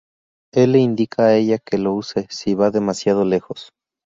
[0.51, 3.69] Él le indica a ella que lo use si va demasiado lejos.